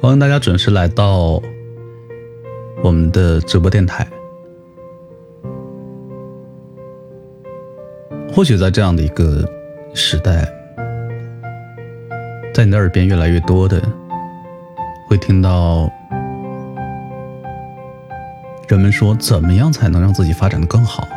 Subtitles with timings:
[0.00, 1.42] 欢迎大家准时来到
[2.84, 4.06] 我们的直播电台。
[8.32, 9.44] 或许在这样的一个
[9.94, 10.48] 时代，
[12.54, 13.82] 在你的耳边越来越多的
[15.08, 15.90] 会听到
[18.68, 21.08] 人们说，怎么样才能让自己发展的更好？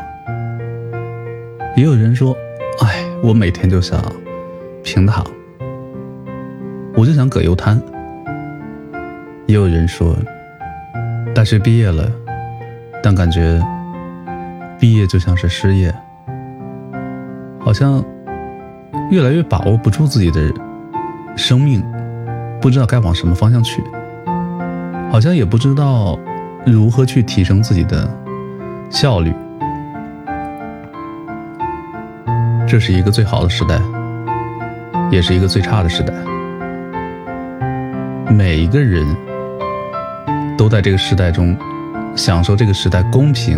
[1.77, 2.36] 也有人说，
[2.79, 4.04] 哎，我每天就想
[4.82, 5.23] 平躺，
[6.95, 7.79] 我就想葛优瘫。
[9.52, 10.16] 也有人说，
[11.36, 12.09] 大学毕业了，
[13.04, 13.62] 但感觉
[14.80, 15.94] 毕业就像是失业，
[17.59, 18.02] 好像
[19.09, 20.40] 越来越把握不住自己的
[21.36, 21.84] 生命，
[22.62, 23.84] 不知道该往什么方向去，
[25.12, 26.18] 好像也不知道
[26.66, 28.09] 如何去提升自己的
[28.90, 29.34] 效率。
[32.66, 33.78] 这是一个最好的时代，
[35.12, 36.14] 也是一个最差的时代。
[38.34, 39.06] 每一个人。
[40.62, 41.58] 都在这个时代中
[42.16, 43.58] 享受这个时代公平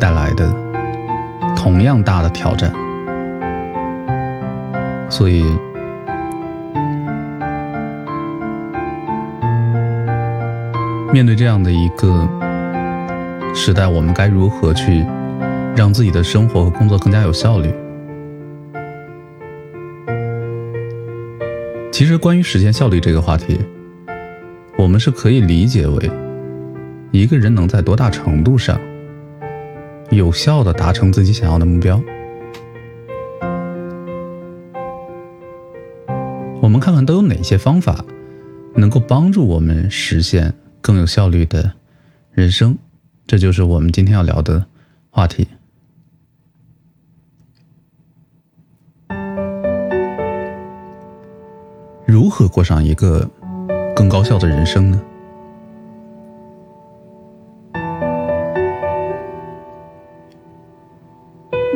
[0.00, 0.52] 带来的
[1.54, 2.72] 同样大的挑战，
[5.08, 5.44] 所以
[11.12, 12.28] 面对这样的一个
[13.54, 15.06] 时代，我们该如何去
[15.76, 17.72] 让自己的生活和工作更加有效率？
[21.92, 23.60] 其实，关于实现效率这个话题，
[24.76, 26.10] 我们是可以理解为。
[27.12, 28.80] 一个人能在多大程度上
[30.10, 32.02] 有效的达成自己想要的目标？
[36.62, 38.02] 我们看看都有哪些方法
[38.74, 41.74] 能够帮助我们实现更有效率的
[42.32, 42.78] 人生？
[43.26, 44.64] 这就是我们今天要聊的
[45.10, 45.46] 话题：
[52.06, 53.30] 如何过上一个
[53.94, 55.02] 更高效的人生呢？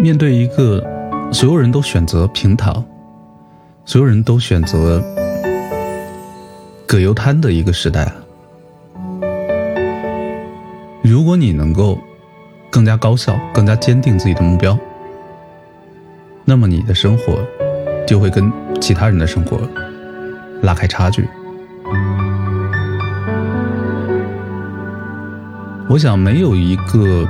[0.06, 0.80] 面对一个
[1.32, 2.72] 所有人都选择平躺、
[3.84, 5.02] 所有人都选择
[6.86, 8.12] 葛优瘫的一个时代，
[11.02, 11.98] 如果你能够
[12.70, 14.78] 更加高效、更加坚定自己的目标，
[16.44, 17.44] 那么你的生活
[18.06, 18.48] 就会跟
[18.80, 19.60] 其他人的生活
[20.62, 21.28] 拉开差距。
[25.88, 27.28] 我想，没有一个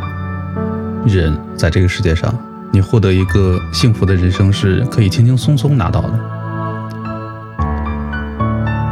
[1.06, 2.38] 人在这个世界上。
[2.76, 6.10] 你获得一个幸福的人生是可以轻轻松松拿到的。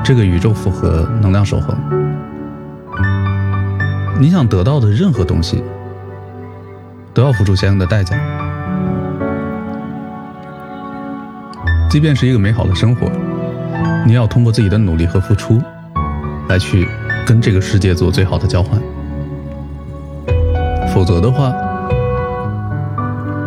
[0.02, 1.76] 这个宇宙符合能量守恒，
[4.18, 5.62] 你想得到的任何东西
[7.12, 8.16] 都要付出相应的代价。
[11.90, 13.06] 即便是一个美好的生活，
[14.06, 15.60] 你要通过自己的努力和付出
[16.48, 16.88] 来去
[17.26, 18.80] 跟这个世界做最好的交换，
[20.94, 21.52] 否则的话。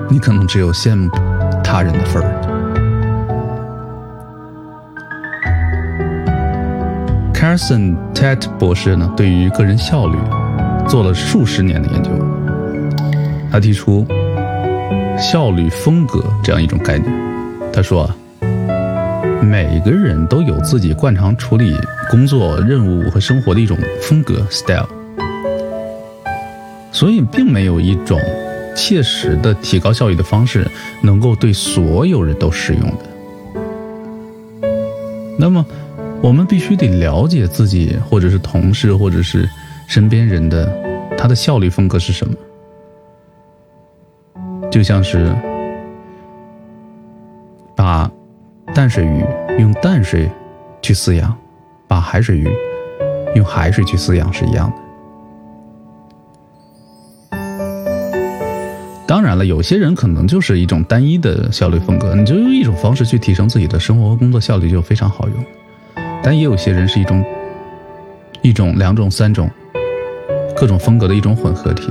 [0.09, 1.09] 你可能只有羡慕
[1.63, 2.29] 他人的份儿。
[7.33, 10.17] Carson Tate 博士呢，对于个人效率
[10.87, 12.09] 做了数十年的研究。
[13.51, 14.05] 他提出
[15.17, 17.11] 效率风格这样一种概念。
[17.71, 18.09] 他说，
[19.41, 21.75] 每个人都有自己惯常处理
[22.09, 24.87] 工作任务和生活的一种风格 style，
[26.91, 28.19] 所以并没有一种。
[28.77, 30.69] 切实的提高效率的方式，
[31.01, 33.05] 能够对所有人都适用的。
[35.39, 35.65] 那么，
[36.21, 39.49] 我们必须得了解自己，或者是同事，或者是
[39.87, 40.71] 身边人的
[41.17, 42.33] 他的效率风格是什么。
[44.69, 45.35] 就像是
[47.75, 48.09] 把
[48.75, 49.25] 淡水鱼
[49.59, 50.29] 用淡水
[50.83, 51.35] 去饲养，
[51.87, 52.47] 把海水鱼
[53.35, 54.86] 用海水去饲养是一样的。
[59.07, 65.45] 当然了，有些人可能就是一种单一的效率风格，你就用一种方式去提升自己的生活和工作效率就非常好用。
[66.21, 67.23] 但也有些人是一种
[68.41, 69.49] 一种、两种、三种
[70.57, 71.89] 各种风格的一种混合体。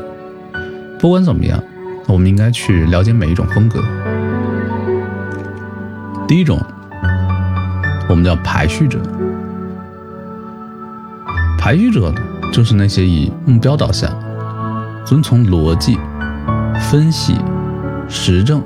[0.98, 1.58] 不管怎么样，
[2.06, 3.82] 我们应该去了解每一种风格。
[6.28, 6.60] 第一种，
[8.10, 9.00] 我们叫排序者。
[11.58, 12.20] 排序者呢，
[12.52, 14.14] 就是那些以目标导向、
[15.06, 15.96] 遵从逻辑。
[16.90, 17.34] 分析、
[18.08, 18.62] 实证，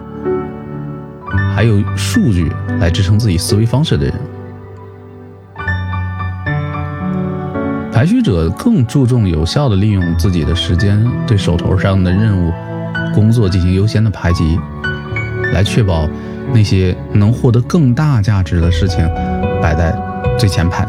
[1.57, 4.15] 还有数据来支撑自己思维方式的人，
[7.91, 12.53] 排序者更注重有效的利用自己的时间，对手头上的任务、
[13.15, 14.61] 工作进行优先的排级，
[15.55, 16.07] 来确保
[16.53, 18.99] 那些能获得更大价值的事情
[19.63, 19.99] 摆在
[20.39, 20.87] 最前排。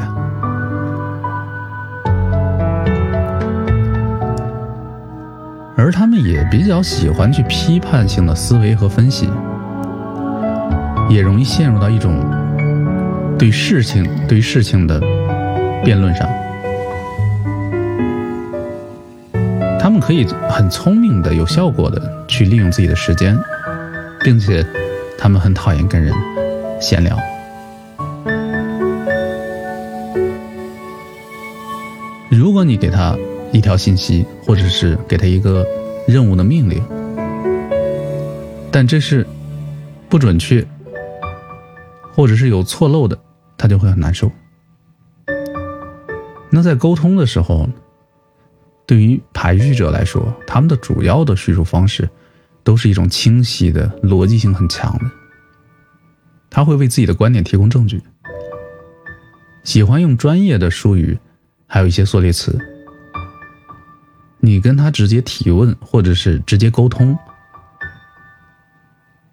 [5.91, 9.29] 而他们也比较喜欢去批判性的思维和分析，
[11.09, 12.23] 也容易陷入到一种
[13.37, 15.01] 对事情对事情的
[15.83, 16.25] 辩论上。
[19.77, 23.37] 他们可以很聪明的、有效果的去利用自己的时间，
[24.23, 24.65] 并且
[25.17, 26.13] 他们很讨厌跟人
[26.79, 27.19] 闲聊。
[32.29, 33.13] 如果你给他
[33.51, 35.67] 一条信息，或者是给他一个
[36.07, 36.81] 任务的命令，
[38.71, 39.25] 但这是
[40.09, 40.65] 不准确，
[42.13, 43.17] 或者是有错漏的，
[43.57, 44.31] 他就会很难受。
[46.49, 47.69] 那在沟通的时候，
[48.85, 52.09] 对于排序者来说，他们的主要的叙述方式
[52.63, 55.05] 都是一种清晰的、逻辑性很强的，
[56.49, 58.01] 他会为自己的观点提供证据，
[59.63, 61.17] 喜欢用专业的术语。
[61.73, 62.59] 还有一些缩略词，
[64.43, 67.17] 你跟他直接提问，或者是直接沟通，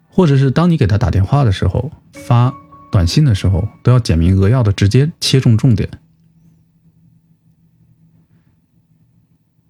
[0.07, 2.53] 或者是当你给他打电话的时候、发
[2.91, 5.89] 短信的时候，都要简明扼要的直接切中重点。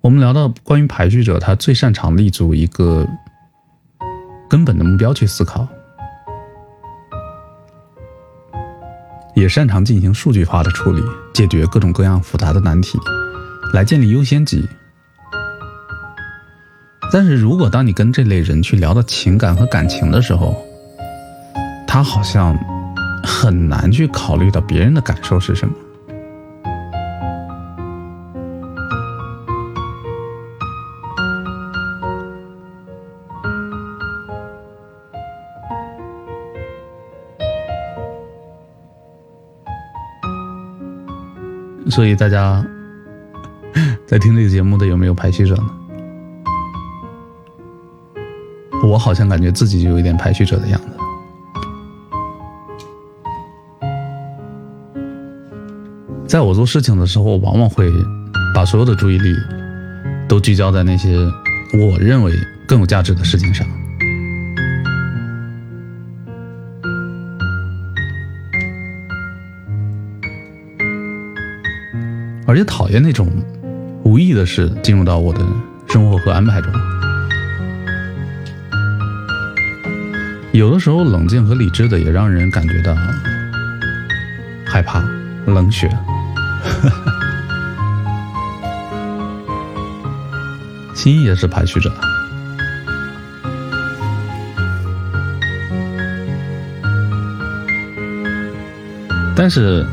[0.01, 3.07] 我们聊到关于排序者，他最擅长立足一个
[4.49, 5.67] 根本的目标去思考。
[9.35, 11.01] 也擅长进行数据化的处理，
[11.33, 12.99] 解决各种各样复杂的难题，
[13.73, 14.67] 来建立优先级。
[17.11, 20.55] 但是如果当你跟这类人去聊到情感和感情的时候，
[21.87, 22.55] 他好像
[23.23, 25.73] 很难去考虑到别人的感受是什么。
[41.89, 42.63] 所以大家
[44.05, 45.78] 在听这个节目的有没有排戏者呢？
[48.89, 50.87] 我好像感觉自己就有一点排序者的样子。
[56.25, 57.87] 在我做事情的时候，往往会
[58.55, 59.35] 把所有的注意力
[60.27, 61.17] 都聚焦在那些
[61.73, 62.33] 我认为
[62.67, 63.67] 更有价值的事情上。
[72.47, 73.27] 而且讨厌那种
[74.03, 75.45] 无意的事进入到我的
[75.87, 76.98] 生活和安排中。
[80.59, 82.93] 有的时候，冷静和理智的也让人感觉到
[84.65, 85.01] 害怕、
[85.45, 85.89] 冷血。
[90.93, 91.89] 心也是排序者，
[99.33, 99.85] 但是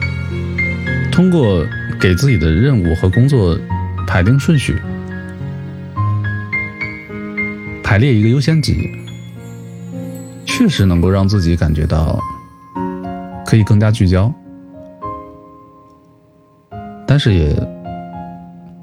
[1.13, 1.65] 通过。
[1.99, 3.59] 给自己的任务和工作
[4.07, 4.79] 排定顺序，
[7.83, 8.91] 排列一个优先级，
[10.59, 12.19] 确实能够让自己感觉到
[13.45, 14.33] 可以更加聚焦，
[17.07, 17.55] 但是也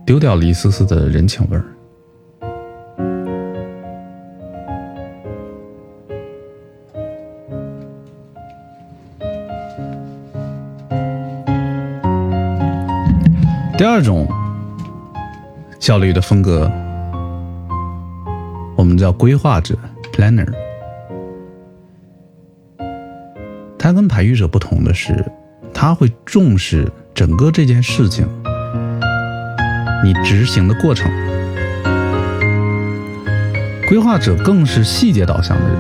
[0.06, 1.66] 丢掉了一丝丝的人情味儿。
[13.76, 14.28] 第二种
[15.80, 16.72] 效率的风格，
[18.78, 19.76] 我们叫规划者
[20.14, 20.63] （planner）。
[23.94, 25.26] 跟排育者不同的是，
[25.74, 28.28] 他会重视整个这件事情
[30.04, 31.12] 你执行的过程。
[33.88, 35.78] 规划者更是细节导向的人。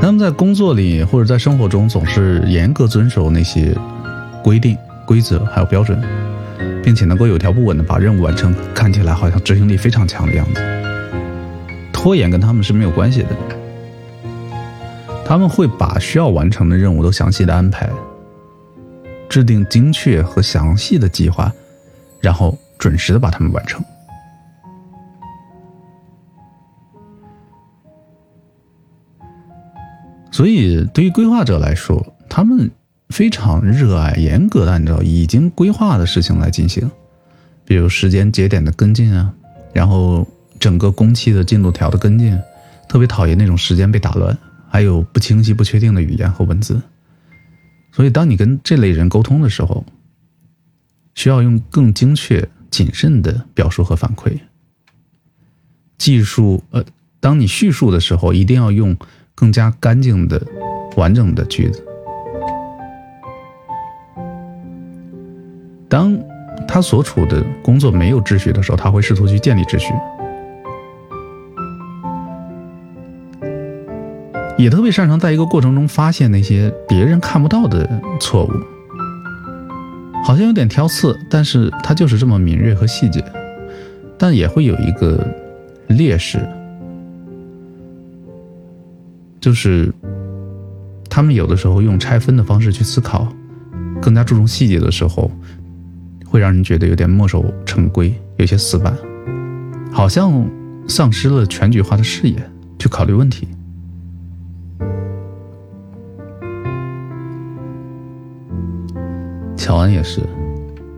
[0.00, 3.76] 他们在工作里或者在生活中总是严格遵守那些
[4.42, 6.00] 规定、规则还有标准，
[6.82, 10.60] 并且能够有条不紊的把任务完成，看起来好像执行力非常强的样子。
[12.06, 13.30] 拖延跟他们是没有关系的，
[15.24, 17.90] 他们会把需要完成的任务都详细的安排，
[19.28, 21.52] 制定精确和详细的计划，
[22.20, 23.84] 然后准时的把它们完成。
[30.30, 32.70] 所以，对于规划者来说，他们
[33.08, 36.88] 非常热爱严格的按照已经规划的事情来进行，
[37.64, 39.34] 比如时间节点的跟进啊，
[39.72, 40.24] 然后
[40.58, 42.38] 整个工期的进度条的跟进，
[42.88, 44.36] 特别讨厌那种时间被打乱，
[44.68, 46.80] 还有不清晰、不确定的语言和文字。
[47.92, 49.84] 所以，当你跟这类人沟通的时候，
[51.14, 54.38] 需要用更精确、谨慎的表述和反馈。
[55.98, 56.84] 技术，呃，
[57.20, 58.96] 当你叙述的时候，一定要用。
[59.38, 60.42] 更加干净的、
[60.96, 61.84] 完整的句子。
[65.90, 66.18] 当
[66.66, 69.92] 他所处的工作没有秩序的时候，他会试图去建立秩序，
[74.56, 77.88] 也特别擅长在一个过程中发现那些别人看不到的
[78.20, 78.50] 错误。
[80.24, 83.24] 好像有点挑刺，但是他就是这么敏锐和细节，
[84.18, 85.26] 但也会有一个
[85.88, 86.48] 劣势，
[89.40, 89.92] 就是
[91.08, 93.28] 他们有的时候用拆分的方式去思考，
[94.02, 95.30] 更加注重细节的时候。
[96.28, 98.92] 会让人觉得有点墨守成规，有些死板，
[99.92, 100.44] 好像
[100.88, 102.36] 丧失了全局化的视野
[102.80, 103.46] 去考虑问题。
[109.66, 110.20] 乔安也是，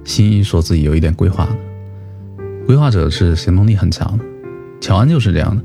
[0.05, 1.57] 新一说自己有一点规划的，
[2.67, 4.25] 规划者是行动力很强的，
[4.79, 5.63] 乔安就是这样的，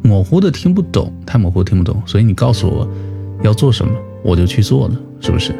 [0.00, 2.88] 模糊的听不懂，太模糊听不懂，所以你告诉我
[3.42, 5.52] 要做什么，我就去做了，是不是？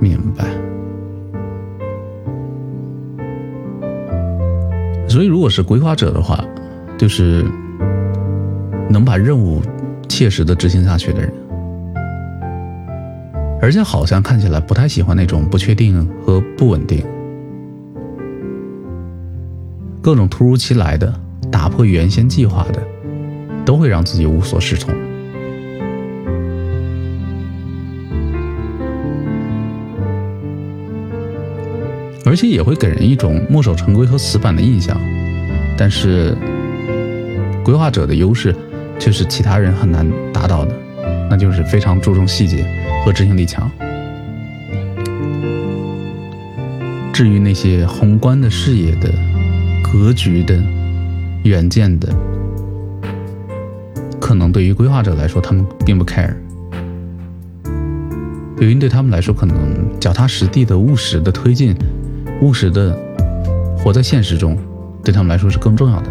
[0.00, 0.46] 明白。
[5.06, 6.42] 所以，如果是规划者的话，
[6.96, 7.44] 就是
[8.88, 9.60] 能把任务
[10.08, 11.30] 切实的执行下去的人，
[13.62, 17.00] 而且好像看起来不太喜欢那种不确定和不稳定，
[20.02, 21.14] 各种突如其来的、
[21.48, 22.82] 打破原先计划的，
[23.64, 24.92] 都会让自己无所适从。
[32.24, 35.00] 而且也会给人一种墨守成规和死板的印象，
[35.76, 36.36] 但是
[37.64, 38.52] 规划者的优势
[38.98, 40.74] 却是其他人很难达到的，
[41.32, 42.62] 那就是非常注重细节
[43.02, 43.70] 和执行力强。
[47.10, 49.10] 至于那些宏观的视野的、
[49.82, 50.62] 格局的、
[51.44, 52.14] 远见的，
[54.20, 56.34] 可能对于规划者来说，他们并不 care。
[58.54, 61.74] 对于对他们来说，可能脚踏实地的、务实的推进。
[62.42, 62.94] 务实的
[63.78, 64.58] 活在现实中，
[65.02, 66.10] 对他们来说是更重要的。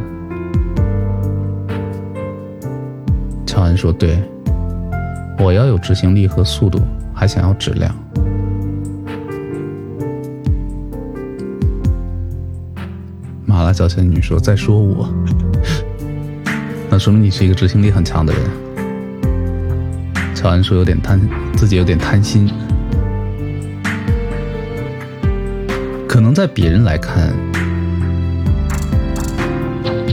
[3.45, 4.17] 乔安说：“对，
[5.41, 6.79] 我要有执行力和速度，
[7.15, 7.91] 还想要质量。”
[13.43, 15.09] 马拉小仙女说：“在说我，
[16.91, 18.41] 那说明你是一个执行力很强的人。”
[20.35, 21.19] 乔安说：“有点贪，
[21.55, 22.47] 自己有点贪心。”
[26.07, 27.33] 可能在别人来看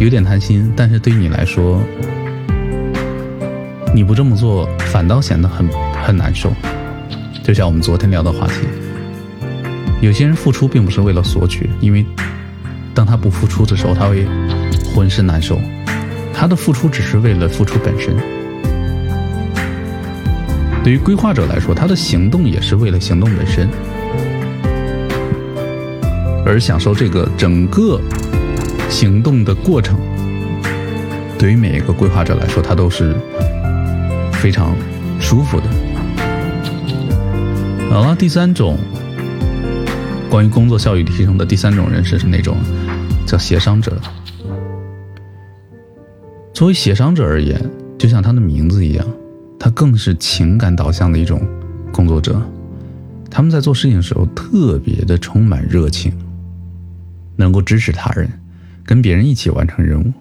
[0.00, 1.80] 有点贪心，但是对于你来说，
[3.98, 5.68] 你不这么做反倒显得很
[6.04, 6.52] 很难受。
[7.42, 8.54] 就像我们昨天聊的话题，
[10.00, 12.06] 有些人付出并不是为了索取，因为
[12.94, 14.24] 当他不付出的时候，他会
[14.94, 15.58] 浑身难受。
[16.32, 18.14] 他的付出只是为了付出本身。
[20.84, 23.68] 对于规划者来说，他的行动也是为了行动本身。
[26.46, 28.00] 而享受这个整个
[28.88, 29.98] 行动的过程，
[31.36, 33.16] 对于每一个规划者来说，他都是
[34.38, 34.74] 非常
[35.20, 35.66] 舒服的。
[37.90, 38.78] 好了，第三种
[40.30, 42.56] 关于工作效率提升的第三种人士是哪种？
[43.26, 44.00] 叫协商者。
[46.54, 47.60] 作为协商者而言，
[47.98, 49.06] 就像他的名字一样，
[49.58, 51.40] 他更是情感导向的一种
[51.92, 52.40] 工作者。
[53.30, 56.12] 他们在做事情的时候特别的充满热情。
[57.36, 58.28] 能够支持他人，
[58.84, 60.12] 跟别人一起完成任务，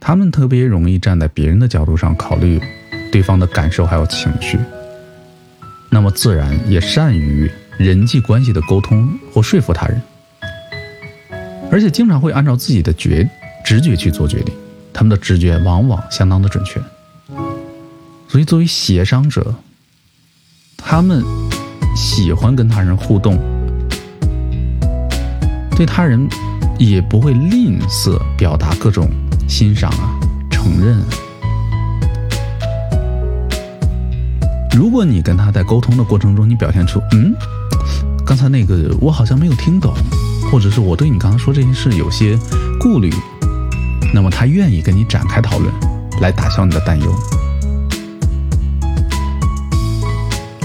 [0.00, 2.58] 他们特别容易站在别人的角度上考虑
[3.10, 4.58] 对方的感受还有情绪，
[5.90, 10.02] 那么自然也善于人际关系的沟通或说服他人，
[11.70, 13.28] 而且经常会按照自己的觉
[13.64, 14.54] 直觉去做决定，
[14.92, 16.80] 他们的直觉往往相当的准确，
[18.28, 19.54] 所以作为协商者，
[20.76, 21.22] 他们
[21.96, 23.38] 喜欢跟他人互动。
[25.76, 26.28] 对他人
[26.76, 29.08] 也不会吝啬表达各种
[29.48, 30.18] 欣赏啊、
[30.50, 31.00] 承认。
[34.76, 37.34] 如果你跟他在沟通的过程中，你表现出嗯，
[38.24, 39.92] 刚才那个我好像没有听懂，
[40.50, 42.38] 或者是我对你刚刚说这件事有些
[42.78, 43.12] 顾虑，
[44.14, 45.72] 那么他愿意跟你展开讨论，
[46.20, 47.14] 来打消你的担忧。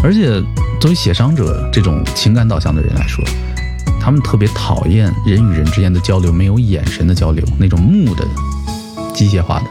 [0.04, 0.42] 而且，
[0.80, 3.24] 作为协商者这种情感导向的人来说。
[4.06, 8.28] 他们特别讨厌人与人之间的交流没有眼神的交流，那种木的、
[9.14, 9.66] 机械化的。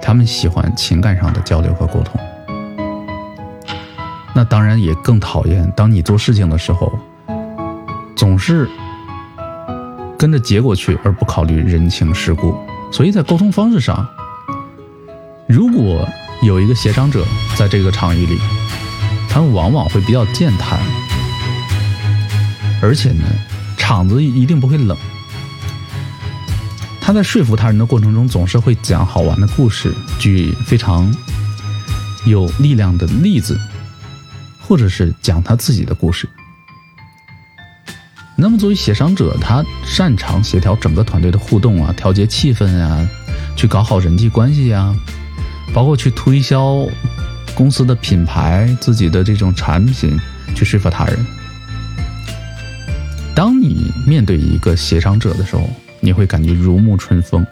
[0.00, 2.18] 他们喜欢情感上的交流和沟通。
[4.34, 6.92] 那当然也更讨厌，当你做事情的时候，
[8.16, 8.68] 总是
[10.18, 12.54] 跟着结果去，而不考虑人情世故。
[12.90, 14.06] 所以在沟通方式上，
[15.48, 16.08] 如果
[16.42, 17.24] 有一个协商者
[17.56, 18.38] 在这个场域里，
[19.28, 20.80] 他们往往会比较健谈，
[22.82, 23.24] 而且呢，
[23.76, 24.96] 场子一定不会冷。
[27.00, 31.14] 他在说服他人的过程中，总是会讲好玩的故事，举非常
[32.24, 33.58] 有力量的例子，
[34.66, 36.28] 或者是讲他自己的故事。
[38.36, 43.08] 那么，作为协商者，他擅长协调整个团队的互动啊，调节气氛啊，
[43.54, 44.92] 去搞好人际关系呀，
[45.72, 46.84] 包括去推销
[47.54, 50.18] 公司的品牌、自己的这种产品，
[50.56, 51.26] 去说服他人。
[53.36, 55.68] 当你面对一个协商者的时候，
[56.00, 57.46] 你会感觉如沐春风。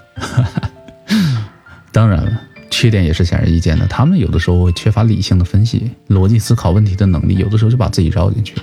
[1.93, 2.41] 当然了，
[2.83, 8.57] 缺点也是显而易见的，他们有的时候会缺乏理性的分析、逻辑思考问题的能力，有的时候就把自己绕进去。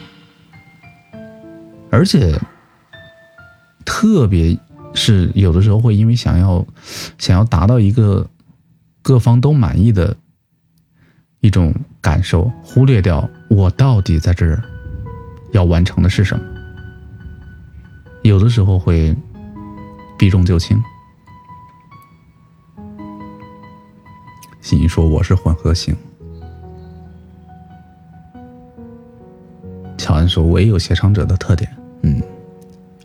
[1.89, 2.37] 而且，
[3.85, 4.59] 特别
[4.93, 6.67] 是有的时候会因为想要
[7.17, 8.29] 想要达到一个
[9.01, 10.17] 各方都满意的
[11.39, 14.61] 一种感受，忽略掉我到底在这儿
[15.53, 16.43] 要完成的是什么。
[18.23, 19.15] 有的时候会
[20.17, 20.77] 避重就轻。
[24.77, 25.95] 心说我是混合型，
[29.97, 31.75] 乔安说我也有协商者的特点。
[32.03, 32.21] 嗯，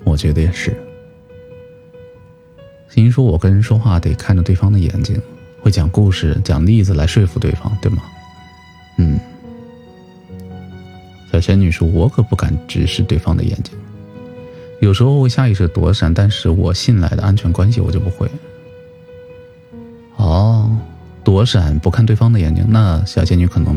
[0.04, 0.76] 我觉得也是。
[2.90, 5.18] 心怡说：“我跟人说话得看着对方的眼睛，
[5.62, 8.02] 会讲故事、讲例子来说服对方，对吗？”
[8.98, 9.18] 嗯。
[11.32, 13.74] 小仙女说：“我可不敢直视对方的眼睛，
[14.82, 18.30] 有时候会下意识躲闪，但是我信赖的安全关系，我就不会。”
[21.34, 23.76] 躲闪不看对方的眼睛，那小仙女可能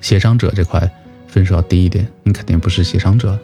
[0.00, 0.90] 协商者这块
[1.28, 3.40] 分数要低一点，你肯定不是协商者了。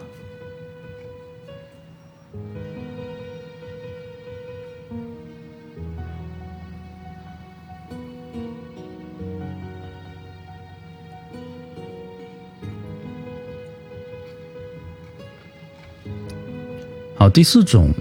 [17.15, 17.93] 好，第四种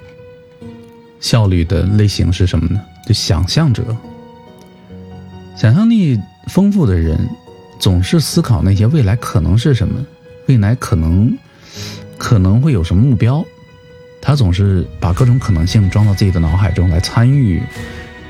[1.20, 2.80] 效率的类型是什么呢？
[3.06, 3.84] 就想象者。
[5.60, 7.28] 想象力丰富的人
[7.78, 10.02] 总是思考那些未来可能是什么，
[10.46, 11.36] 未来可能
[12.16, 13.44] 可能会有什么目标。
[14.22, 17.62] 他总是把各种可能性装到自己的脑海中来参与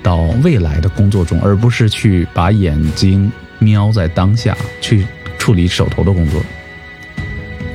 [0.02, 5.06] 到未来的工作中，而不是去把眼睛瞄在当下去
[5.38, 6.42] 处理手头的工作。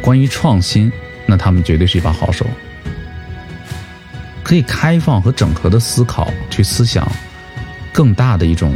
[0.02, 0.92] 关于创新，
[1.26, 2.46] 那他们绝对是一把好手。
[4.44, 7.10] 可以开放和整合的思考，去思想
[7.94, 8.76] 更大的一种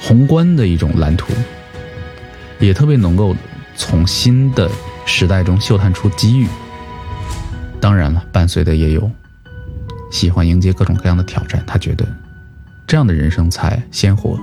[0.00, 1.32] 宏观的一种蓝图，
[2.58, 3.36] 也特别能够
[3.76, 4.70] 从新的
[5.04, 6.48] 时代中嗅探出机遇。
[7.80, 9.10] 当然了，伴随的也有
[10.10, 11.62] 喜欢迎接各种各样的挑战。
[11.66, 12.06] 他觉得
[12.86, 14.38] 这样的人生才鲜活。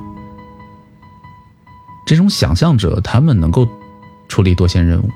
[2.06, 3.68] 这种想象者，他们能够
[4.30, 5.10] 处理多线任务，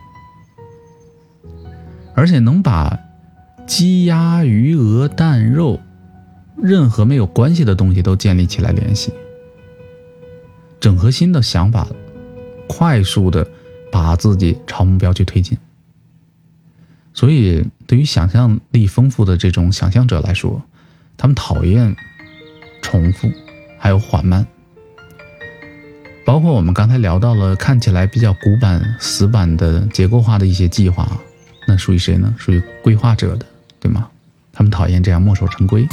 [2.15, 2.97] 而且能把。
[3.67, 5.79] 鸡鸭鱼鹅蛋肉，
[6.57, 9.13] 任何没有关系的东西都建立起来联系，
[10.81, 11.87] 整合新的想法，
[12.67, 13.47] 快速的
[13.89, 15.57] 把自己朝目标去推进。
[17.13, 20.61] 所以，对于想象力丰富的这种想象者来说，
[21.15, 21.95] 他们讨厌
[22.81, 23.31] 重复，
[23.77, 24.45] 还有缓慢。
[26.25, 31.17] 包括我们刚才聊到了看起来比较古板、死板的结构化的一些计划，
[31.67, 32.33] 那属于谁呢？
[32.37, 33.45] 属于规划者的。
[33.79, 34.07] 对吗？
[34.53, 35.87] 他们讨厌这样墨守成规，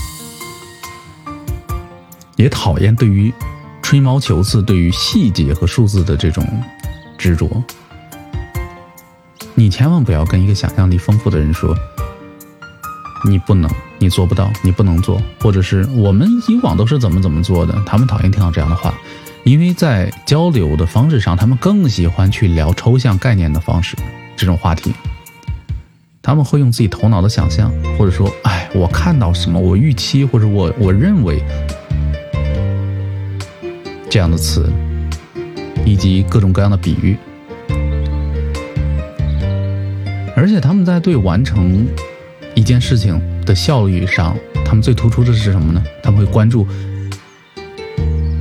[2.37, 3.33] 也讨厌对于
[3.89, 6.47] 吹毛求疵、对于细节和数字的这种
[7.17, 7.49] 执着。
[9.55, 11.75] 你千万不要跟一个想象力丰富的人说
[13.27, 17.83] ：“你不能，你做不到，你不能做。”或者是我们以往都是怎么怎么做的。
[17.87, 18.93] 他们讨厌听到这样的话，
[19.43, 23.97] 因为在交流的方式上，他们更喜欢去聊抽象概念的方式
[24.37, 24.93] 这种话题。
[26.21, 31.43] 他们会用自己头脑的想象，或者说，哎，我看到什么，我预期，或者我我认为
[34.11, 34.71] 这样的词，
[35.85, 37.17] 以及各种各样的比喻。
[40.35, 41.87] 而且他们在对完成
[42.55, 45.83] 一件事情的效率上，他们最突出的是什么呢？
[46.03, 46.67] 他们会关注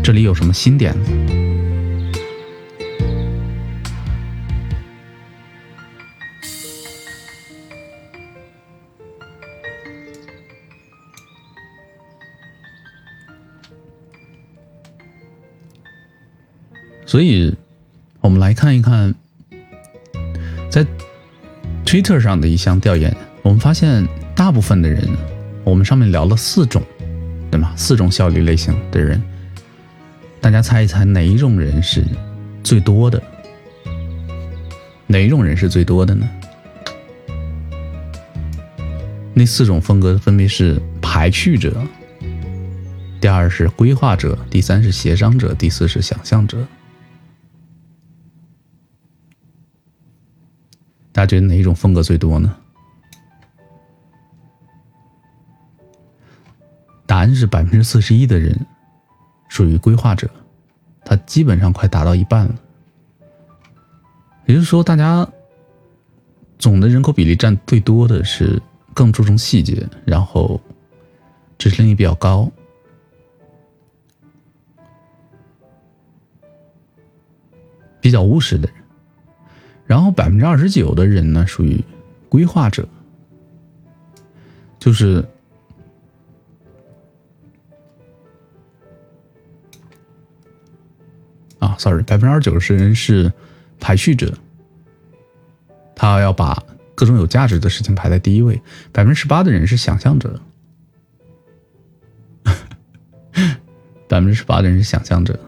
[0.03, 1.11] 这里有什么新点子。
[17.17, 17.51] 所以，
[18.21, 19.15] 我们来看一看，
[20.69, 20.85] 在
[21.83, 25.03] Twitter 上的一项调研，我们发现大部分的人，
[25.63, 26.79] 我们上面聊了四种，
[27.49, 27.73] 对吗？
[27.75, 29.19] 四种效率类型的人，
[30.39, 32.05] 大家猜一猜哪一种人是
[32.63, 33.19] 最多的？
[35.07, 36.29] 哪一种人是最多的呢？
[39.33, 41.81] 那四种风格分别是排序者，
[43.19, 46.63] 第二是规划者，第三是协商者，第四是想象者。
[51.17, 52.55] 大家觉得哪一种风格最多呢？
[57.07, 58.55] 答案是百分之四十一的人
[59.47, 60.29] 属于规划者，
[61.03, 62.55] 他基本上快达到一半了。
[64.45, 65.27] 也就是说，大家
[66.59, 68.61] 总的人口比例占最多的是
[68.93, 70.61] 更注重细节，然后
[71.57, 72.47] 执行力比较高，
[77.99, 78.69] 比较务实的。
[79.87, 81.81] 然后百分之二十九的人呢，属于
[82.27, 82.85] 规划者，
[84.77, 85.25] 就是
[91.57, 93.31] 啊，sorry，百分之二十九十人是
[93.79, 94.37] 排序者，
[95.95, 96.61] 他要把
[96.93, 98.61] 各种有价值的事情排在第一位。
[98.91, 100.37] 百分之十八的人是想象者，
[104.09, 105.39] 百分之十八的人是想象者，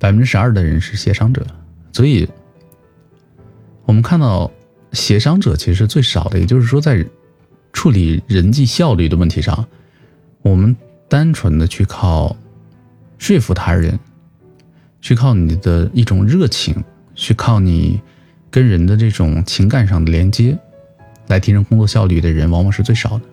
[0.00, 1.46] 百分之十二的人是协商者。
[1.92, 2.28] 所以，
[3.84, 4.50] 我们看到
[4.92, 7.04] 协商者其实是最少的，也就是说，在
[7.72, 9.66] 处理人际效率的问题上，
[10.40, 10.74] 我们
[11.08, 12.34] 单纯的去靠
[13.18, 13.98] 说服他人，
[15.00, 16.82] 去靠你的一种热情，
[17.14, 18.00] 去靠你
[18.50, 20.58] 跟人的这种情感上的连接，
[21.26, 23.24] 来提升工作效率的人，往往是最少的。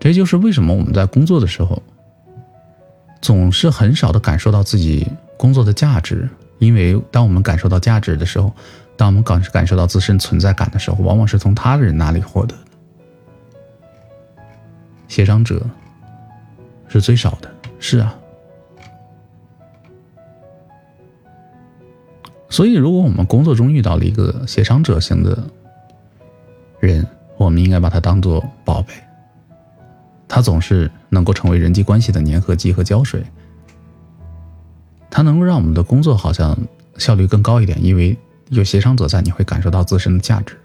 [0.00, 1.82] 这就是为什么我们在工作的时候，
[3.20, 6.28] 总是很少的感受到自己工作的价值。
[6.58, 8.52] 因为当我们感受到价值的时候，
[8.96, 12.62] 当我们感感受到自身存在感的时候，往往是从他人那里获得的。
[15.06, 15.64] 协商者
[16.88, 18.14] 是最少的，是啊。
[22.50, 25.38] 所以，如果我们工作中遇到了一个协商者型的
[26.80, 28.94] 人，我们应该把他当做宝贝。
[30.26, 33.22] 他总是能够成为人际关系的粘合剂和胶水。
[35.10, 36.56] 它能够让我们的工作好像
[36.96, 38.16] 效率更高一点，因为
[38.50, 40.56] 有协商者在，你会感受到自身的价值，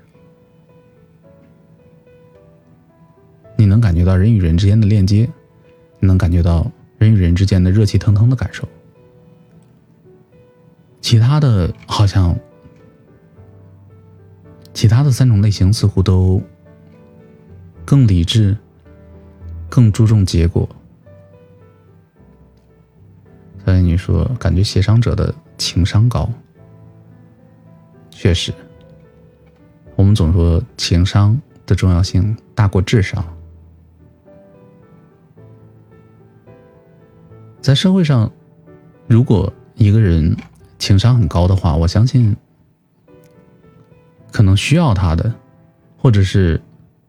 [3.55, 5.27] 你能感觉到人与人之间的链接，
[5.99, 8.67] 你能感觉到人与人之间的热气腾腾的感受。
[11.01, 12.37] 其他的好像，
[14.73, 16.41] 其他的三种类型似乎都
[17.83, 18.57] 更理智，
[19.69, 20.67] 更注重结果。
[23.65, 26.29] 所以你说，感觉协商者的情商高，
[28.09, 28.53] 确实。
[29.95, 33.23] 我们总说情商的重要性大过智商，
[37.61, 38.29] 在社会上，
[39.07, 40.35] 如果一个人
[40.77, 42.35] 情商很高的话，我相信，
[44.31, 45.33] 可能需要他的，
[45.95, 46.59] 或者是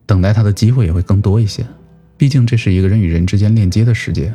[0.06, 1.66] 等待他的机会也会更多一些。
[2.16, 4.32] 毕竟这是一个人与人之间链接的世界。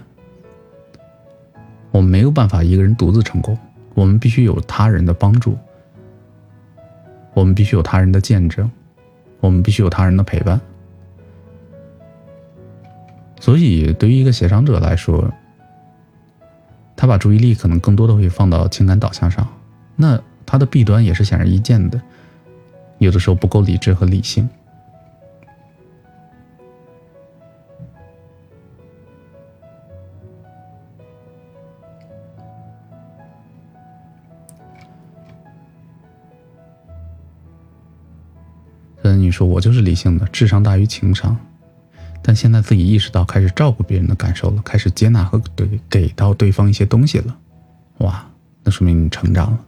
[1.91, 3.57] 我们没有办法一个人独自成功，
[3.93, 5.57] 我们必须有他人的帮助，
[7.33, 8.69] 我们必须有他人的见证，
[9.39, 10.59] 我们必须有他人的陪伴。
[13.39, 15.31] 所以，对于一个协商者来说，
[16.95, 19.47] 他把注意力可能更多的会放到情感导向上，
[19.95, 22.01] 那他的弊端也是显而易见的，
[22.97, 24.47] 有的时候不够理智和理性。
[39.19, 41.35] 你说我就是理性的，智商大于情商，
[42.21, 47.37] 但现在自己意识到开始照顾别人的感受了，开始接纳和对给到对方一些东西了，
[47.99, 48.25] 哇，
[48.63, 49.59] 那说明你成长了。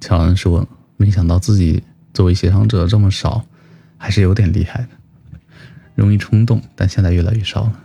[0.00, 0.66] 乔恩说
[0.98, 3.44] ：“没想到自己作为协商者这么少，
[3.96, 4.88] 还是有点厉害的，
[5.94, 7.80] 容易冲动，但现在越来越少了。”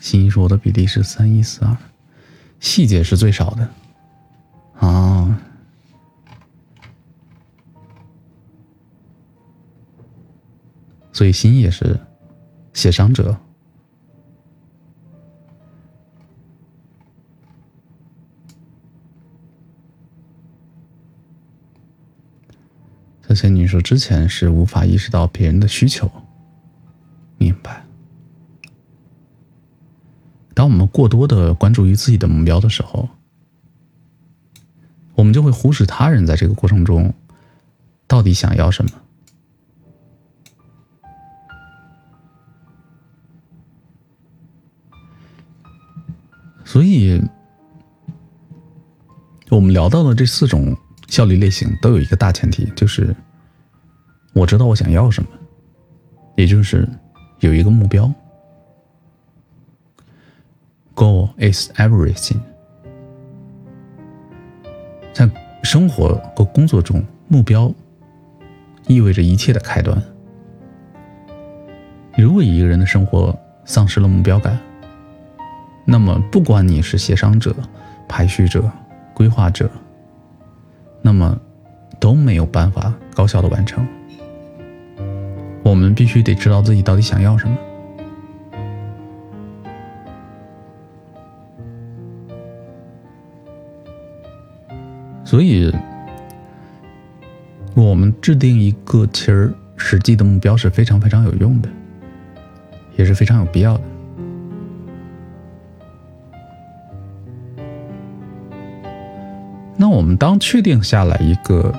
[0.00, 1.76] 新一说：“我的比例是三一四二，
[2.60, 3.68] 细节是最少的。”
[4.86, 5.38] 啊。
[11.14, 11.98] 所以心也是
[12.74, 13.34] 协商者。
[23.26, 26.10] 小仙女说：“之前是无法意识到别人的需求，
[27.38, 27.84] 明白。
[30.52, 33.08] 当我们过多的关注于自己的目标的时候，
[35.14, 37.14] 我们就会忽视他人在这个过程中
[38.06, 38.90] 到底想要什么。”
[46.64, 47.22] 所以，
[49.50, 50.76] 我们聊到的这四种
[51.08, 53.14] 效率类型都有一个大前提，就是
[54.32, 55.28] 我知道我想要什么，
[56.36, 56.88] 也就是
[57.40, 58.12] 有一个目标。
[60.94, 62.40] Goal is everything。
[65.12, 65.30] 在
[65.62, 67.72] 生活和工作中，目标
[68.86, 70.02] 意味着一切的开端。
[72.16, 74.58] 如果一个人的生活丧失了目标感，
[75.84, 77.54] 那么不管你是协商者、
[78.08, 78.70] 排序者、
[79.12, 79.70] 规划者，
[81.02, 81.38] 那么
[82.00, 83.86] 都没有办法高效的完成。
[85.62, 87.56] 我们必须得知道自己到底想要什么。
[95.24, 95.74] 所以，
[97.74, 101.68] 我们制定一个其实实际的目标是非常非常有用的，
[102.96, 103.84] 也是非常有必要的。
[110.04, 111.74] 我们当确定下来一个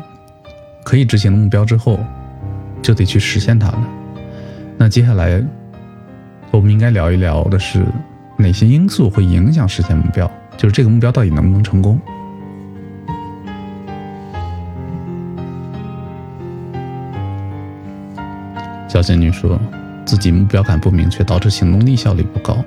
[0.83, 1.99] 可以执行的目标之后，
[2.81, 3.87] 就得去实现它了。
[4.79, 5.39] 那接下来，
[6.49, 7.85] 我们应该聊一聊的是
[8.35, 10.25] 哪些因素会影响实现目标，
[10.57, 12.01] 就是这个目标到底能不能成功。
[18.87, 19.59] 小仙女说
[20.03, 22.57] 自己目标感不明确，导致行动力效率不高。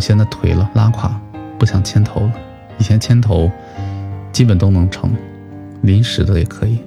[0.00, 1.20] 现在颓了，拉垮，
[1.58, 2.32] 不想牵头了。
[2.78, 3.50] 以前牵头
[4.32, 5.10] 基本都能成，
[5.82, 6.78] 临时的也可以。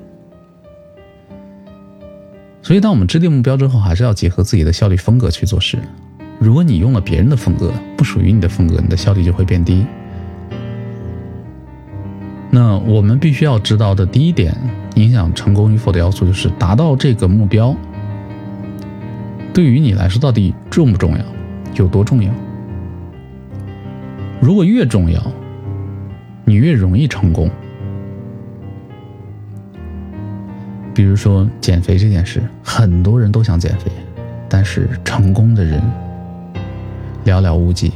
[2.62, 5.78] 所以，当我们制定目标之后，还是要结合自己的效率风格去做事。
[6.40, 9.86] 如果你用了别人的风格，不属于你的风格，你的效率就会变低。”
[12.50, 14.56] 那我们必须要知道的第一点，
[14.96, 17.76] 影响成功与否的要素就是达到这个目标，
[19.54, 21.26] 对于你来说到底重不重要，
[21.76, 22.32] 有多重要？
[24.44, 25.32] 如果越重要，
[26.44, 27.50] 你越容易成功。
[30.94, 33.90] 比如说减肥这件事，很多人都想减肥，
[34.50, 35.82] 但是成功的人
[37.24, 37.94] 寥寥无几。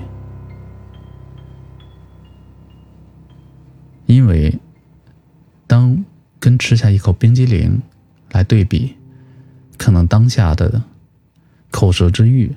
[4.05, 4.57] 因为，
[5.67, 6.01] 当
[6.39, 7.81] 跟吃下一口冰激凌
[8.31, 8.95] 来对比，
[9.77, 10.81] 可能当下的
[11.71, 12.55] 口舌之欲，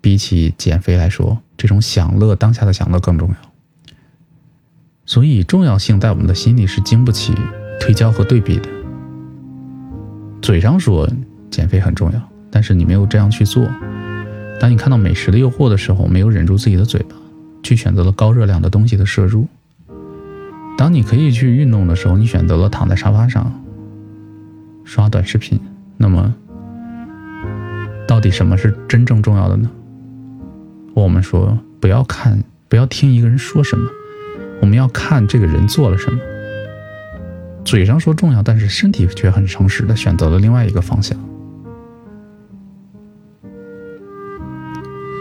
[0.00, 3.36] 比起减肥来说，这种享乐当下的享乐更重要。
[5.06, 7.34] 所以，重要性在我们的心里是经不起
[7.78, 8.68] 推敲和对比的。
[10.40, 11.08] 嘴上说
[11.50, 13.66] 减肥很重要，但是你没有这样去做。
[14.60, 17.16] 当你看到美食的诱惑的时候，没有忍住自己的嘴巴，
[17.62, 19.46] 去选择了高热量的东西的摄入。
[20.76, 23.62] 当你可以去运动的时候，你选择了躺在沙发上
[24.84, 25.60] 刷短视频，
[25.98, 26.34] 那么
[28.08, 29.70] 到底什么是真正重要的呢？
[30.94, 33.90] 我们说不要看，不要听一个人说什么，
[34.60, 36.18] 我们要看这个人做了什么。
[37.64, 41.18] 嘴上说重要，但是身体却很诚实的选择了另外一个方向。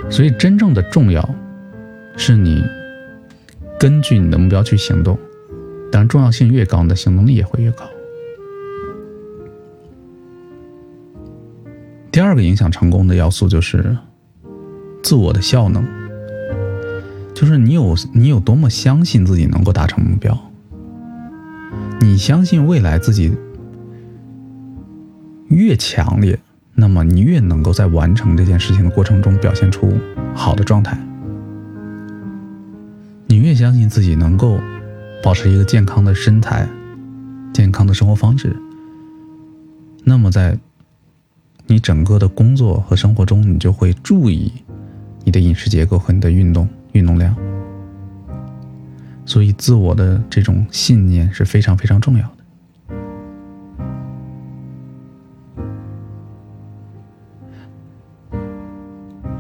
[0.10, 1.28] 所以，真正的重要
[2.16, 2.64] 是你
[3.80, 5.18] 根据你的目标去行动。
[5.92, 7.84] 当然，重要性越高，你的行动力也会越高。
[12.12, 13.98] 第二个影响成功的要素就是
[15.04, 15.86] 自我的效能，
[17.36, 20.36] 就是你有你有多么相信自己能够达成目标，
[22.00, 23.32] 你相信未来自己
[25.50, 26.40] 越强烈，
[26.74, 29.94] 那么你越能够在完成这件事情的过程中表现出
[30.34, 30.98] 好的状态，
[33.28, 34.60] 你越相信自己能够。
[35.24, 36.68] 保持一个健康的身材，
[37.54, 38.54] 健康的生活方式。
[40.04, 40.60] 那么，在
[41.66, 44.52] 你整个的工作和生活中，你就会注意
[45.24, 47.36] 你的饮食结构和你的运动运动量。
[49.26, 52.34] 所以，自我的这种信念是非常非常重要的。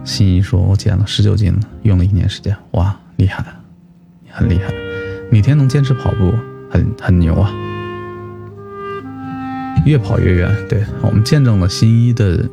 [0.05, 3.45] 心怡说：“我减了十九斤了，用了一年时间，哇，厉害，
[4.29, 4.73] 很厉害。”
[5.31, 6.31] 每天能坚持跑步，
[6.69, 7.51] 很很牛啊！
[9.85, 12.47] 越跑越远，对我们见证了新一的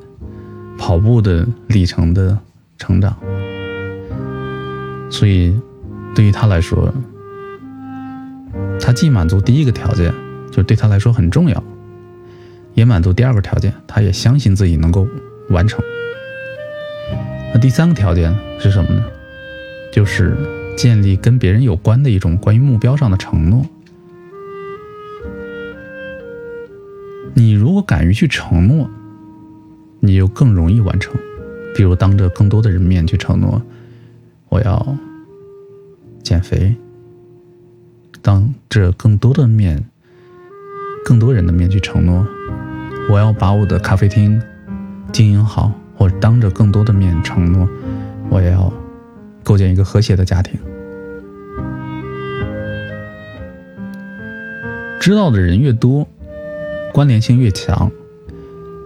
[0.79, 2.39] 跑步的里程的
[2.81, 3.17] 成长。
[5.09, 5.57] 所以，
[6.17, 6.93] 对于他来说，
[8.81, 10.13] 他既满足第一个条件，
[10.51, 11.63] 就是对他来说很重要，
[12.75, 15.07] 也满足第二个条件，他也相信自己能够
[15.51, 15.81] 完成。
[17.55, 19.05] 那第三个条件是什么呢？
[19.93, 20.37] 就是。
[20.77, 23.67] 建立跟别人有关的一种关于目标上的承诺。
[27.35, 28.89] 你如果敢于去承诺，
[29.99, 31.15] 你就更容易完成。
[31.75, 33.63] 比如当着更多的人面去承诺，
[34.49, 34.97] 我要
[36.23, 36.75] 减肥；
[38.21, 39.85] 当着更多的面、
[41.05, 42.27] 更多人的面去承诺，
[43.09, 44.41] 我要把我的咖啡厅
[45.13, 47.69] 经营好；或者当着更多的面承诺，
[48.29, 48.73] 我也要
[49.43, 50.59] 构建一个和谐的家庭。
[55.01, 56.07] 知道的人越多，
[56.93, 57.91] 关联性越强，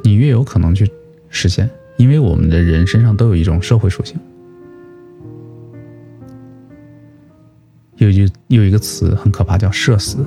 [0.05, 0.89] 你越有可能去
[1.29, 1.69] 实现。
[1.97, 4.19] 因为我们的人身上都有一种社会属性。
[7.97, 10.19] 有一句有一个词很可怕，叫“社死”，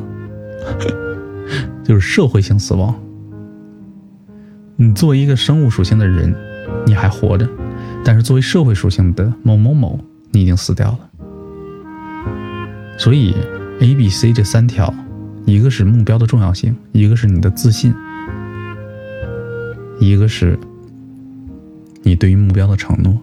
[1.84, 2.96] 就是社会性死亡。
[4.78, 6.34] 你作为一个生物属性的人，
[6.86, 7.46] 你还活着；
[8.04, 10.00] 但是作为社会属性的某某某，
[10.32, 11.00] 你已经死掉了。
[12.98, 13.36] 所以
[13.82, 14.94] ，A、B、C 这三条。
[15.46, 17.94] 一个是目标的重要性，一个是你的自信，
[19.98, 20.60] 一个是
[22.08, 23.22] 你对于目标的承诺。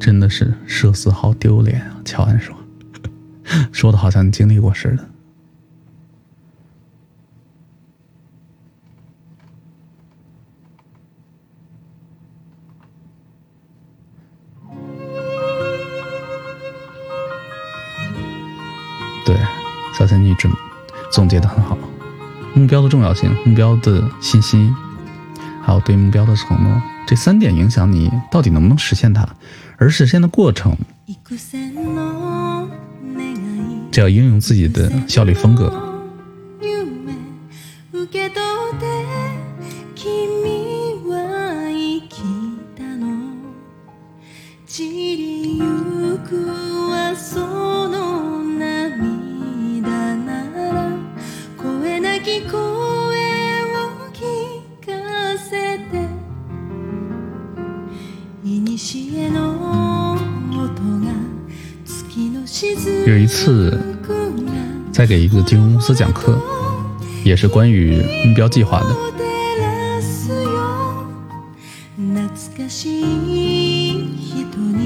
[0.00, 2.00] 真的是社死好丢脸啊！
[2.06, 2.56] 乔安说，
[3.70, 5.17] 说的好像你经历过似的。
[19.98, 20.52] 小仙女准
[21.10, 21.76] 总结的很好，
[22.54, 24.72] 目标的重要性、目标的信息，
[25.60, 29.28] 还有对目标的承诺，这三点影响你到底能不能实现它。
[29.76, 30.76] 而实现的过程，
[33.90, 35.87] 只要应用自己的效率风格。
[65.48, 66.38] 金融公司讲课，
[67.24, 68.86] 也是关于目标计划的。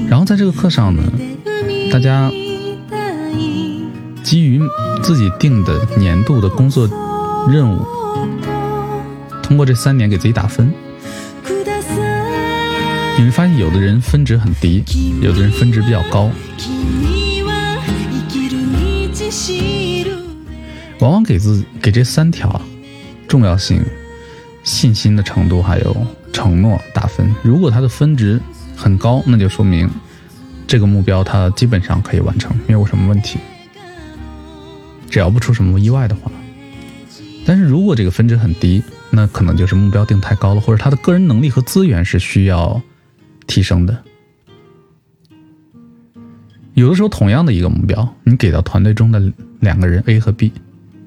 [0.07, 1.03] 然后在这个课上呢，
[1.91, 2.31] 大家
[4.23, 4.61] 基于
[5.03, 6.87] 自己定的年度的工作
[7.51, 7.85] 任务，
[9.41, 10.71] 通过这三年给自己打分。
[13.17, 14.81] 你会发现，有的人分值很低，
[15.21, 16.31] 有的人分值比较高。
[21.03, 22.61] 往往给自给这三条
[23.27, 23.83] 重要性、
[24.63, 27.29] 信心的程度还有承诺打分。
[27.43, 28.39] 如果他的分值
[28.73, 29.89] 很高，那就说明
[30.65, 33.37] 这个目标他基本上可以完成，没有什么问题。
[35.09, 36.31] 只要不出什么意外的话。
[37.45, 42.81] 但是如果这个分值很低，那可能就是目标定太高了，或者他的个人能力和资源是需要。
[43.45, 44.01] 提升的，
[46.75, 49.21] 有的时候同样的一个目标，你给到团队中的
[49.59, 50.49] 两个人 A 和 B，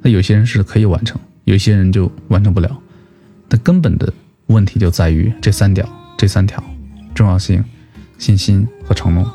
[0.06, 2.80] 那有些人是可以完成，有些人就完成不了。
[3.48, 4.12] 那根本的
[4.46, 5.84] 问题就在于这三条，
[6.16, 6.62] 这三条
[7.12, 7.64] 重要性、
[8.16, 9.28] 信心和承诺。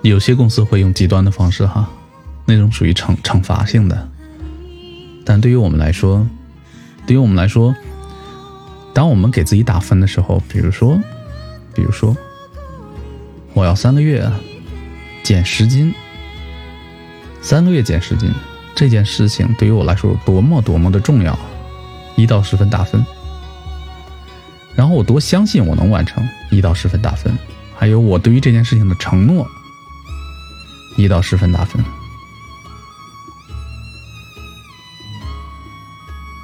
[0.00, 1.86] 有些公司会用极端的方式哈，
[2.46, 4.08] 那种属于惩惩罚性的，
[5.22, 6.26] 但对于我们来说。
[7.06, 7.76] 对于我们来说，
[8.94, 10.98] 当我们给自己打分的时候，比如说，
[11.74, 12.16] 比如说，
[13.52, 14.26] 我要三个月
[15.26, 15.92] 减十斤，
[17.42, 18.32] 三个月减十斤
[18.76, 21.36] 这件事情对于我来说多么多么的重要，
[22.14, 23.04] 一到十分打分。
[24.76, 27.36] 然后我多相信我能完成，一到十分打分。
[27.74, 29.44] 还有我对于这件事情的承诺，
[30.96, 31.84] 一到十分打分。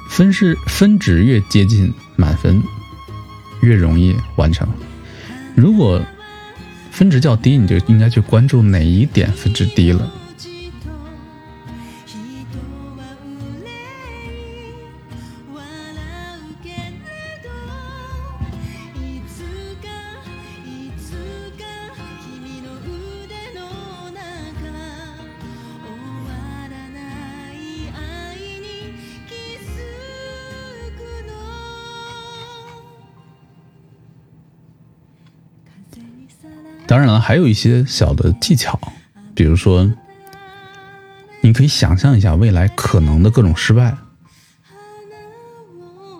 [0.09, 2.61] 分是分值越接近满分，
[3.61, 4.67] 越容易完成。
[5.55, 6.01] 如果
[6.93, 10.07] 分值较低，你就应该去关注哪一点分值低了。
[36.93, 38.79] 当然了，还有一些小的技巧，
[39.33, 39.91] 比如说，
[41.41, 43.97] 你可以想象一下未来可能的各种失败，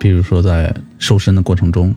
[0.00, 1.94] 比如说在瘦身的过程中，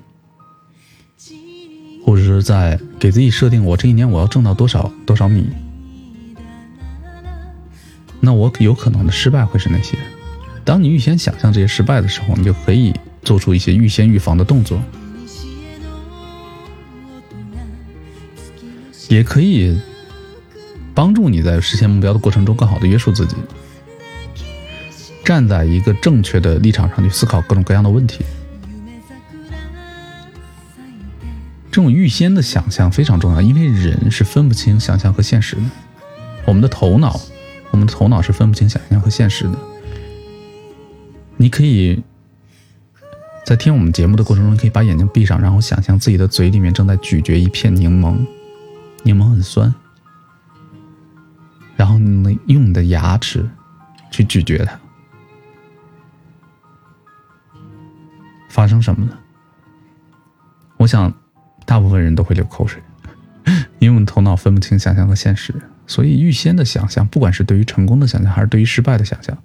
[2.05, 5.49] 或者是在给自己设定我这一年我要挣到多少多少米。
[8.19, 9.97] 那我有可能的失败会是哪些？
[10.63, 14.79] 当你预先想象这些失败的时候，你就可以做出一些预先预防的动作，
[19.07, 19.79] 也可以
[20.93, 23.35] 帮助你在实现目标的过程中更好的约束自己，
[25.23, 28.25] 站在一个正确的立场上去思考各种各样的问题。
[31.69, 35.63] 这种预先的想象非常重要，因为人是分不清想象和现实的，
[36.45, 37.19] 我们的头脑。
[37.69, 39.51] 我们的头脑是分不清想象和现实的。
[41.35, 42.01] 你可以
[43.45, 48.17] 在听我们节目的过程中，可以把眼睛闭上，然后想象自己的嘴里面正在咀嚼一片柠檬，
[49.07, 49.73] 柠檬很酸，
[51.77, 53.49] 然后你用你的牙齿
[54.11, 54.77] 去咀嚼它，
[58.49, 59.17] 发生什么呢？
[60.75, 61.13] 我想，
[61.65, 62.83] 大部分人都会流口水，
[63.79, 65.55] 因为我们头脑分不清想象和现实。
[65.87, 69.37] 所以，预先的想象，不管是对于成功的想象，还是对于失败的想象，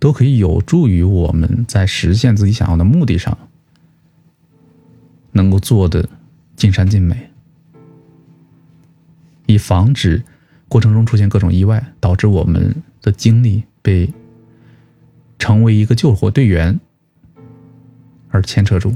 [0.00, 3.38] 都可以有助于我们在实现自己想要的目的上，
[5.30, 6.08] 能够做的
[6.56, 7.27] 尽善尽美，
[9.48, 10.22] 以防止
[10.68, 14.08] 过程中出现各种意外，导致我们的精力被
[15.40, 16.78] 成为一个救火队员
[18.28, 18.94] 而牵扯住。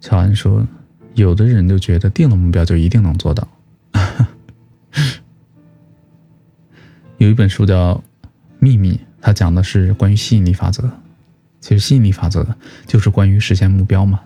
[0.00, 0.66] 乔安说。
[1.14, 3.46] 有的人就觉得定了目标就一定能做到。
[7.18, 7.94] 有一本书叫
[8.58, 10.90] 《秘密》，它讲的是关于吸引力法则。
[11.60, 12.44] 其实吸引力法则
[12.88, 14.20] 就是关于实现目标嘛。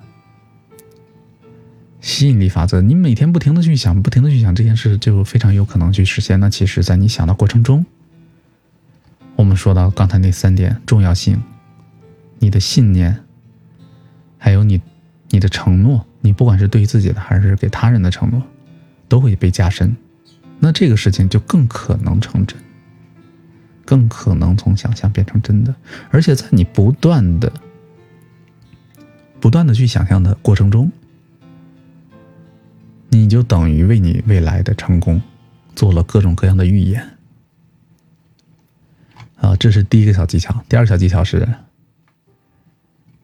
[2.00, 6.38] 吸引力法则，你每天不停的去想，不停的去想这件事，就非常有可能去实现。
[6.38, 7.84] 那其实，在你想的过程中，
[9.36, 11.42] 我们说到刚才那三点重要性，
[12.38, 13.24] 你的信念，
[14.38, 14.80] 还有你
[15.30, 16.04] 你的承诺。
[16.20, 18.42] 你不管是对于自己的还是给他人的承诺，
[19.08, 19.96] 都会被加深，
[20.58, 22.58] 那这个事情就更可能成真，
[23.84, 25.74] 更可能从想象变成真的。
[26.10, 27.52] 而且在你不断的、
[29.40, 30.90] 不断的去想象的过程中，
[33.08, 35.20] 你就等于为你未来的成功
[35.74, 37.08] 做了各种各样的预言。
[39.36, 40.64] 啊，这是第一个小技巧。
[40.68, 41.48] 第二个小技巧是。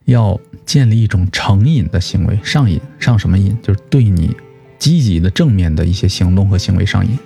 [0.07, 3.57] 要建立一种成瘾的行为，上瘾上什么瘾？
[3.63, 4.37] 就是对你
[4.79, 7.19] 积极的正面的一些行动和行为上瘾。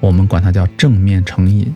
[0.00, 1.74] 我们管它叫正面成瘾。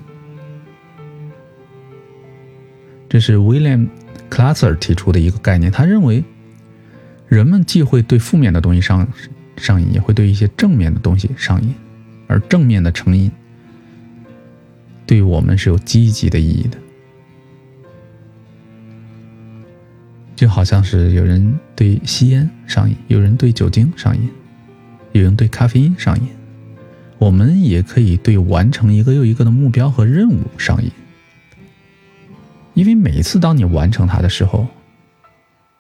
[3.07, 3.86] 这是 William
[4.30, 5.70] Classer 提出的一个概念。
[5.70, 6.24] 他认为，
[7.26, 9.07] 人们既会对负面的东西上
[9.59, 11.75] 上瘾，也会对一些正面的东西上瘾。
[12.27, 13.31] 而正面的成瘾，
[15.07, 16.79] 对我们是有积极的意义的。
[20.37, 24.31] 就好像是有人对吸烟上瘾，有人对酒精上瘾，
[25.13, 26.29] 有人对咖啡因上瘾。
[27.19, 30.91] 我们也可以对完成一个又一个的目标和任务上瘾，
[32.75, 34.69] 因为每一次当你完成它的时候，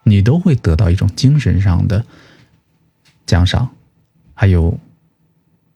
[0.02, 2.04] 你都会得到一种精神上的
[3.28, 3.68] 奖赏，
[4.32, 4.74] 还有，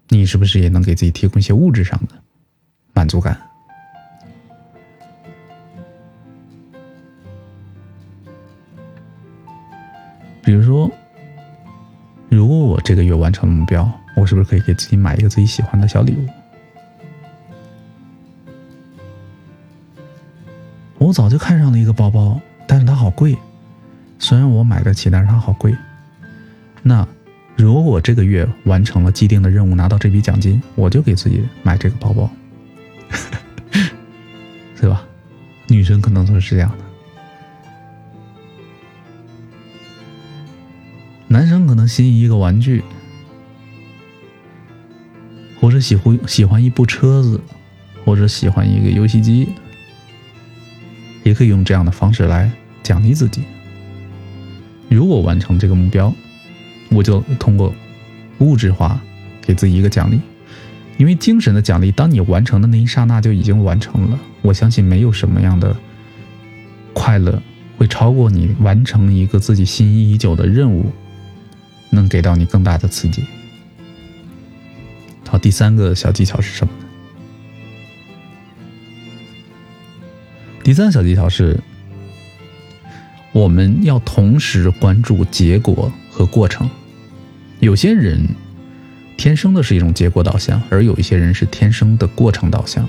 [0.08, 2.14] 你是不是也能给自己提供一些物质上的
[2.94, 3.38] 满足感？
[10.42, 10.90] 比如说，
[12.30, 13.86] 如果我这个月完成了目标，
[14.16, 16.26] 我是不是可以给自己买一个自己喜欢的小礼物？
[20.96, 23.36] 我早就看上了一个包包，但是它好贵。
[24.18, 25.76] 虽然我买得起，但是它好贵。
[26.82, 27.06] 那
[27.62, 32.28] 如果我这个月完成了既定的任务，拿到这笔奖金，我就给自己买这个包包，
[34.80, 35.06] 对吧？
[35.68, 36.78] 女生可能都是这样的。
[41.28, 42.82] 男生可能心仪一个玩具，
[45.60, 47.40] 或者喜欢喜欢一部车子，
[48.04, 49.46] 或者喜欢一个游戏机，
[51.22, 52.50] 也可以用这样的方式来
[52.82, 53.44] 奖励自己。
[54.88, 56.12] 如果完成这个目标，
[56.92, 57.74] 我就通过
[58.38, 59.00] 物质化
[59.40, 60.20] 给自己一个奖励，
[60.98, 64.18] 因为精神的奖励，当你完成的那一刹那就已经完成了。
[64.42, 65.76] 我相信没有什么样的
[66.92, 67.42] 快乐
[67.78, 70.92] 会超过你完成一个自己心仪已久的任务。
[71.94, 73.22] 能给到你更大的刺激。
[75.28, 76.86] 好，第三个小技巧是什么呢？
[80.64, 81.60] 第三个小技巧是，
[83.32, 86.66] 我们要同时关注结果和过程。
[87.62, 88.26] 有些人
[89.16, 92.88] 天生的是一种结果导向，而有一些人是天生的过程导向。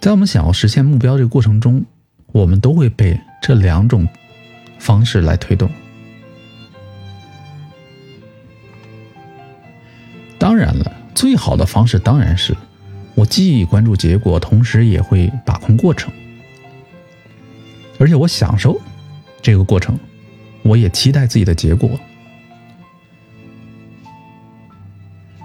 [0.00, 1.84] 在我们想要实现目标这个过程中，
[2.28, 4.08] 我们都会被这两种
[4.78, 5.70] 方式来推动。
[10.38, 12.56] 当然了，最好的方式当然是
[13.14, 16.10] 我既关注结果，同时也会把控过程，
[17.98, 18.80] 而且我享受
[19.42, 19.98] 这个过程，
[20.62, 21.98] 我也期待自己的结果。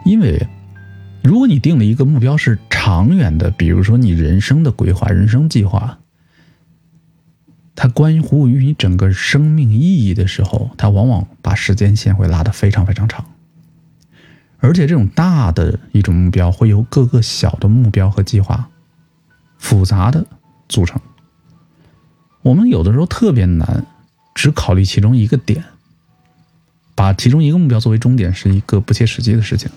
[0.06, 0.48] 因为，
[1.24, 6.00] 如果你定了一个目标是长远的，比如说你人生的规划、人生计划，
[7.76, 13.26] 它关乎于你整个生命意义的时候，它往往把时间线会拉得非常非常长。
[14.60, 18.70] 而且这种大的一种目标会由各个小的目标和计划
[19.58, 20.26] 复杂的
[20.68, 21.00] 组成。
[22.42, 23.86] 我们有的时候特别难，
[24.38, 25.64] 只考虑其中一个点，
[26.94, 29.68] 把其中一个目标作为终点是一个不切实际的事情。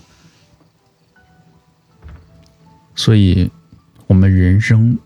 [2.94, 3.50] 所以，
[4.06, 4.98] 我们人生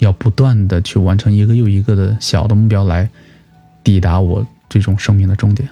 [0.00, 3.08] 要不断的去完成一个又一个的小的目标，来
[3.82, 5.66] 抵达我这种生命的终点。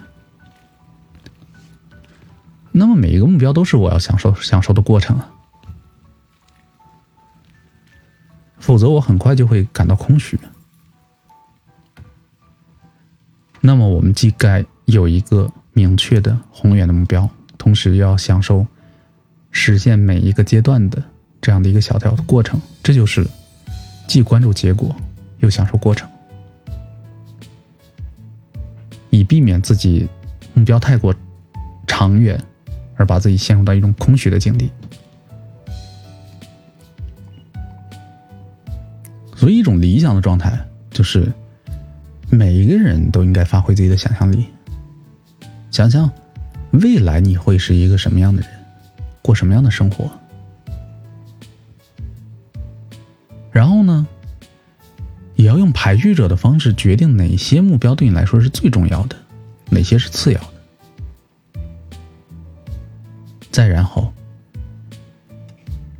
[2.72, 5.28] 那么，每一个目标都是我要享受享受的过程啊，
[8.58, 10.40] 否则我很快就会感到空虚。
[13.66, 18.64] 那么，我们既该有一个明确的宏远的目标，同时又要享受
[19.50, 21.02] 实现每一个阶段的。
[21.40, 23.26] 这样的一个小条的过程，这就是
[24.06, 24.94] 既关注结果
[25.40, 26.08] 又享受过程，
[29.10, 30.08] 以避免自己
[30.54, 31.12] 目标太过
[31.88, 32.40] 长远，
[32.94, 34.70] 而把自己陷入到一种空虚的境地。
[39.34, 40.56] 所以，一种理想的状态
[40.88, 41.32] 就是
[42.36, 44.44] 每一个人都应该发挥自己的想象力，
[45.70, 46.10] 想象
[46.70, 48.50] 未来你会是一个什么样的人，
[49.22, 50.10] 过什么样的生活。
[53.50, 54.06] 然后呢，
[55.34, 59.16] 也要用排序者的方式决定哪些目标对你来说是最重要的，
[59.70, 61.60] 哪些是次要的。
[63.50, 64.12] 再然后，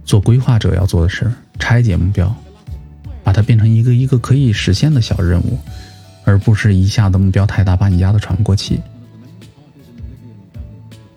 [0.05, 2.37] 做规划者要做的是拆解目标，
[3.25, 5.59] 把它变成一个一个可以实现的小任务，
[6.27, 8.79] 而不是一下子目标太大把你压得喘不过气。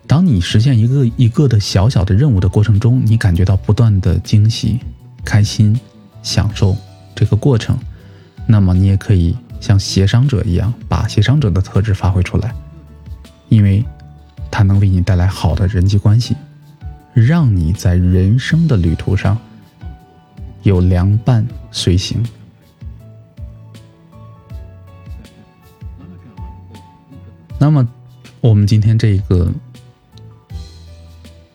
[0.07, 4.79] 当你实现一个一个的小小的任务的过程中，你感觉到不断的惊喜、
[5.25, 5.77] 开心。
[6.21, 6.75] 享受
[7.15, 7.79] 这个过程，
[8.45, 12.53] 那么你也可以像协商者一样，把协商者的特质发挥出来，
[13.47, 13.81] 因为
[14.51, 16.35] 它能为你带来好的人际关系，
[17.13, 19.37] 让你在人生的旅途上
[20.63, 22.21] 有良伴随行。
[27.59, 27.87] 那么，
[28.41, 29.51] 我们今天这一个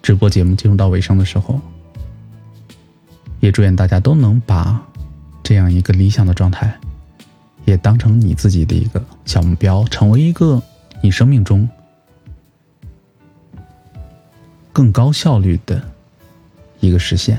[0.02, 1.61] 直播节目进入到尾声的时候。
[3.40, 4.82] 也祝愿大家都能把
[5.42, 6.74] 这样一个理想的状态，
[7.66, 10.62] 也当成你自己的一个小目标，成为一个
[11.02, 11.68] 你生命中
[14.72, 15.82] 更高效率的
[16.80, 17.38] 一个实现。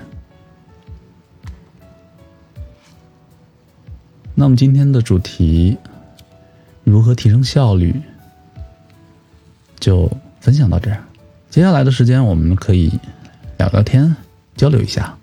[4.35, 5.75] 那么今天的主题
[6.83, 7.99] 如何提升效率，
[9.79, 10.97] 就分享到这儿。
[11.49, 12.91] 接下来的时间，我们可以
[13.57, 14.15] 聊聊天，
[14.55, 15.17] 交流一下。